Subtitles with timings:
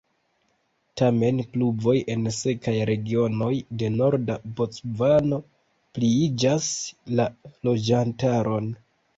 [1.01, 3.51] Tamen pluvoj en sekaj regionoj
[3.83, 5.41] de norda Bocvano
[5.99, 6.73] pliiĝas
[7.21, 7.29] la
[7.69, 8.77] loĝantaron.